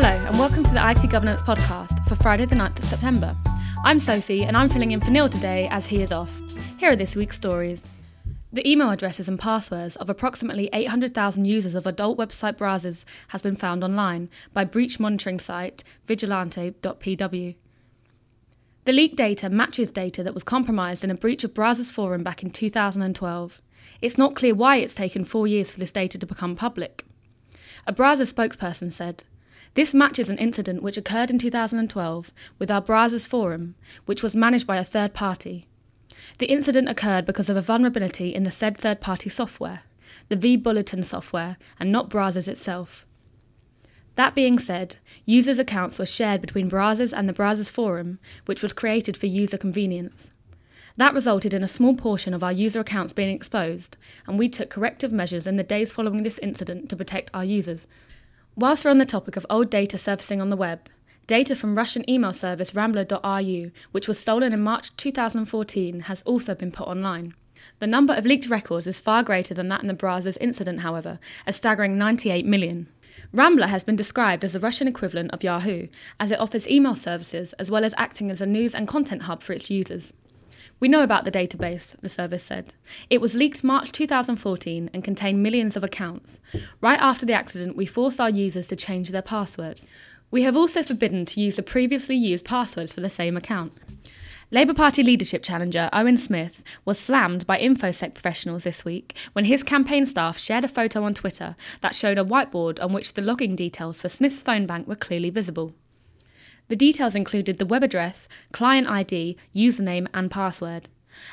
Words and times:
Hello, 0.00 0.10
and 0.10 0.38
welcome 0.38 0.62
to 0.62 0.72
the 0.72 0.90
IT 0.90 1.10
Governance 1.10 1.42
Podcast 1.42 2.06
for 2.06 2.14
Friday, 2.14 2.46
the 2.46 2.54
9th 2.54 2.78
of 2.78 2.84
September. 2.84 3.36
I'm 3.84 3.98
Sophie, 3.98 4.44
and 4.44 4.56
I'm 4.56 4.68
filling 4.68 4.92
in 4.92 5.00
for 5.00 5.10
Neil 5.10 5.28
today 5.28 5.66
as 5.72 5.88
he 5.88 6.02
is 6.02 6.12
off. 6.12 6.30
Here 6.78 6.92
are 6.92 6.94
this 6.94 7.16
week's 7.16 7.34
stories. 7.34 7.82
The 8.52 8.64
email 8.64 8.90
addresses 8.90 9.26
and 9.26 9.40
passwords 9.40 9.96
of 9.96 10.08
approximately 10.08 10.70
800,000 10.72 11.46
users 11.46 11.74
of 11.74 11.84
adult 11.84 12.16
website 12.16 12.56
Brazzers 12.56 13.04
has 13.30 13.42
been 13.42 13.56
found 13.56 13.82
online 13.82 14.30
by 14.52 14.64
breach 14.64 15.00
monitoring 15.00 15.40
site 15.40 15.82
vigilante.pw. 16.06 17.56
The 18.84 18.92
leaked 18.92 19.16
data 19.16 19.50
matches 19.50 19.90
data 19.90 20.22
that 20.22 20.32
was 20.32 20.44
compromised 20.44 21.02
in 21.02 21.10
a 21.10 21.16
breach 21.16 21.42
of 21.42 21.54
Brazzers 21.54 21.90
Forum 21.90 22.22
back 22.22 22.44
in 22.44 22.50
2012. 22.50 23.60
It's 24.00 24.16
not 24.16 24.36
clear 24.36 24.54
why 24.54 24.76
it's 24.76 24.94
taken 24.94 25.24
four 25.24 25.48
years 25.48 25.72
for 25.72 25.80
this 25.80 25.90
data 25.90 26.18
to 26.18 26.24
become 26.24 26.54
public. 26.54 27.04
A 27.84 27.92
Brazzers 27.92 28.32
spokesperson 28.32 28.92
said, 28.92 29.24
This 29.74 29.94
matches 29.94 30.30
an 30.30 30.38
incident 30.38 30.82
which 30.82 30.96
occurred 30.96 31.30
in 31.30 31.38
2012 31.38 32.32
with 32.58 32.70
our 32.70 32.82
Brazzers 32.82 33.26
Forum, 33.26 33.74
which 34.06 34.22
was 34.22 34.34
managed 34.34 34.66
by 34.66 34.76
a 34.76 34.84
third 34.84 35.14
party. 35.14 35.66
The 36.38 36.50
incident 36.50 36.88
occurred 36.88 37.26
because 37.26 37.48
of 37.48 37.56
a 37.56 37.60
vulnerability 37.60 38.34
in 38.34 38.42
the 38.42 38.50
said 38.50 38.76
third 38.76 39.00
party 39.00 39.28
software, 39.28 39.82
the 40.28 40.36
vBulletin 40.36 41.04
software, 41.04 41.56
and 41.78 41.92
not 41.92 42.10
Brazzers 42.10 42.48
itself. 42.48 43.06
That 44.16 44.34
being 44.34 44.58
said, 44.58 44.96
users' 45.24 45.60
accounts 45.60 45.98
were 45.98 46.06
shared 46.06 46.40
between 46.40 46.68
Brazzers 46.68 47.16
and 47.16 47.28
the 47.28 47.32
Brazzers 47.32 47.70
Forum, 47.70 48.18
which 48.46 48.62
was 48.62 48.72
created 48.72 49.16
for 49.16 49.26
user 49.26 49.56
convenience. 49.56 50.32
That 50.96 51.14
resulted 51.14 51.54
in 51.54 51.62
a 51.62 51.68
small 51.68 51.94
portion 51.94 52.34
of 52.34 52.42
our 52.42 52.50
user 52.50 52.80
accounts 52.80 53.12
being 53.12 53.32
exposed, 53.32 53.96
and 54.26 54.36
we 54.36 54.48
took 54.48 54.70
corrective 54.70 55.12
measures 55.12 55.46
in 55.46 55.54
the 55.54 55.62
days 55.62 55.92
following 55.92 56.24
this 56.24 56.40
incident 56.40 56.90
to 56.90 56.96
protect 56.96 57.30
our 57.32 57.44
users. 57.44 57.86
Whilst 58.58 58.84
we're 58.84 58.90
on 58.90 58.98
the 58.98 59.06
topic 59.06 59.36
of 59.36 59.46
old 59.48 59.70
data 59.70 59.96
surfacing 59.96 60.40
on 60.40 60.50
the 60.50 60.56
web, 60.56 60.88
data 61.28 61.54
from 61.54 61.76
Russian 61.76 62.02
email 62.10 62.32
service 62.32 62.74
Rambler.ru, 62.74 63.70
which 63.92 64.08
was 64.08 64.18
stolen 64.18 64.52
in 64.52 64.60
March 64.60 64.96
2014, 64.96 66.00
has 66.00 66.22
also 66.22 66.56
been 66.56 66.72
put 66.72 66.88
online. 66.88 67.34
The 67.78 67.86
number 67.86 68.14
of 68.14 68.26
leaked 68.26 68.48
records 68.48 68.88
is 68.88 68.98
far 68.98 69.22
greater 69.22 69.54
than 69.54 69.68
that 69.68 69.82
in 69.82 69.86
the 69.86 69.94
Brazzers 69.94 70.36
incident, 70.40 70.80
however, 70.80 71.20
a 71.46 71.52
staggering 71.52 71.96
98 71.98 72.44
million. 72.46 72.88
Rambler 73.32 73.68
has 73.68 73.84
been 73.84 73.94
described 73.94 74.42
as 74.42 74.54
the 74.54 74.60
Russian 74.60 74.88
equivalent 74.88 75.30
of 75.30 75.44
Yahoo, 75.44 75.86
as 76.18 76.32
it 76.32 76.40
offers 76.40 76.68
email 76.68 76.96
services 76.96 77.52
as 77.60 77.70
well 77.70 77.84
as 77.84 77.94
acting 77.96 78.28
as 78.28 78.40
a 78.40 78.46
news 78.46 78.74
and 78.74 78.88
content 78.88 79.22
hub 79.22 79.40
for 79.40 79.52
its 79.52 79.70
users. 79.70 80.12
We 80.80 80.88
know 80.88 81.02
about 81.02 81.24
the 81.24 81.32
database, 81.32 81.96
the 82.00 82.08
service 82.08 82.44
said. 82.44 82.74
It 83.10 83.20
was 83.20 83.34
leaked 83.34 83.64
March 83.64 83.90
2014 83.90 84.90
and 84.92 85.02
contained 85.02 85.42
millions 85.42 85.76
of 85.76 85.82
accounts. 85.82 86.38
Right 86.80 87.00
after 87.00 87.26
the 87.26 87.32
accident, 87.32 87.76
we 87.76 87.84
forced 87.84 88.20
our 88.20 88.30
users 88.30 88.68
to 88.68 88.76
change 88.76 89.10
their 89.10 89.22
passwords. 89.22 89.88
We 90.30 90.42
have 90.42 90.56
also 90.56 90.82
forbidden 90.82 91.24
to 91.26 91.40
use 91.40 91.56
the 91.56 91.62
previously 91.62 92.14
used 92.14 92.44
passwords 92.44 92.92
for 92.92 93.00
the 93.00 93.10
same 93.10 93.36
account. 93.36 93.72
Labour 94.50 94.72
Party 94.72 95.02
leadership 95.02 95.42
challenger 95.42 95.90
Owen 95.92 96.16
Smith 96.16 96.62
was 96.84 96.98
slammed 96.98 97.46
by 97.46 97.58
InfoSec 97.58 98.14
professionals 98.14 98.64
this 98.64 98.84
week 98.84 99.14
when 99.32 99.44
his 99.44 99.62
campaign 99.62 100.06
staff 100.06 100.38
shared 100.38 100.64
a 100.64 100.68
photo 100.68 101.02
on 101.02 101.12
Twitter 101.12 101.56
that 101.80 101.94
showed 101.94 102.18
a 102.18 102.24
whiteboard 102.24 102.82
on 102.82 102.92
which 102.92 103.14
the 103.14 103.20
logging 103.20 103.56
details 103.56 104.00
for 104.00 104.08
Smith's 104.08 104.42
phone 104.42 104.64
bank 104.64 104.86
were 104.86 104.96
clearly 104.96 105.28
visible. 105.28 105.74
The 106.68 106.76
details 106.76 107.14
included 107.14 107.56
the 107.56 107.66
web 107.66 107.82
address, 107.82 108.28
client 108.52 108.88
ID, 108.88 109.36
username, 109.56 110.06
and 110.12 110.30
password. 110.30 110.90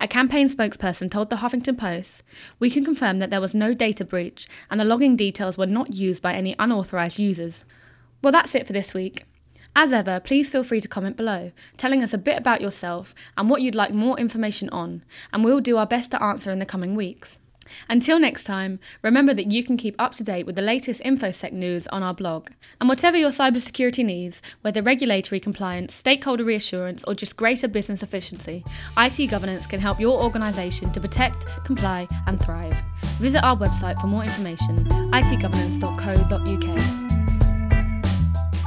A 0.00 0.08
campaign 0.08 0.48
spokesperson 0.48 1.10
told 1.10 1.28
the 1.28 1.36
Huffington 1.36 1.76
Post, 1.76 2.22
We 2.58 2.70
can 2.70 2.84
confirm 2.84 3.18
that 3.18 3.30
there 3.30 3.40
was 3.40 3.54
no 3.54 3.74
data 3.74 4.04
breach 4.04 4.48
and 4.70 4.80
the 4.80 4.84
logging 4.84 5.16
details 5.16 5.58
were 5.58 5.66
not 5.66 5.92
used 5.92 6.22
by 6.22 6.34
any 6.34 6.56
unauthorised 6.58 7.18
users. 7.18 7.64
Well, 8.22 8.32
that's 8.32 8.54
it 8.54 8.66
for 8.66 8.72
this 8.72 8.94
week. 8.94 9.24
As 9.76 9.92
ever, 9.92 10.18
please 10.18 10.48
feel 10.48 10.64
free 10.64 10.80
to 10.80 10.88
comment 10.88 11.16
below, 11.16 11.52
telling 11.76 12.02
us 12.02 12.12
a 12.12 12.18
bit 12.18 12.38
about 12.38 12.60
yourself 12.60 13.14
and 13.36 13.48
what 13.48 13.62
you'd 13.62 13.74
like 13.74 13.92
more 13.92 14.18
information 14.18 14.68
on, 14.70 15.04
and 15.32 15.44
we'll 15.44 15.60
do 15.60 15.76
our 15.76 15.86
best 15.86 16.10
to 16.10 16.22
answer 16.22 16.50
in 16.50 16.58
the 16.58 16.66
coming 16.66 16.96
weeks. 16.96 17.38
Until 17.88 18.18
next 18.18 18.44
time, 18.44 18.78
remember 19.02 19.34
that 19.34 19.50
you 19.50 19.64
can 19.64 19.76
keep 19.76 19.94
up 19.98 20.12
to 20.12 20.24
date 20.24 20.46
with 20.46 20.56
the 20.56 20.62
latest 20.62 21.00
InfoSec 21.02 21.52
news 21.52 21.86
on 21.88 22.02
our 22.02 22.14
blog. 22.14 22.50
And 22.80 22.88
whatever 22.88 23.16
your 23.16 23.30
cybersecurity 23.30 24.04
needs, 24.04 24.42
whether 24.62 24.82
regulatory 24.82 25.40
compliance, 25.40 25.94
stakeholder 25.94 26.44
reassurance, 26.44 27.04
or 27.04 27.14
just 27.14 27.36
greater 27.36 27.68
business 27.68 28.02
efficiency, 28.02 28.64
IT 28.96 29.26
governance 29.26 29.66
can 29.66 29.80
help 29.80 30.00
your 30.00 30.22
organisation 30.22 30.92
to 30.92 31.00
protect, 31.00 31.46
comply, 31.64 32.06
and 32.26 32.42
thrive. 32.42 32.76
Visit 33.18 33.42
our 33.42 33.56
website 33.56 34.00
for 34.00 34.06
more 34.06 34.22
information 34.22 34.86
itgovernance.co.uk. 35.12 37.07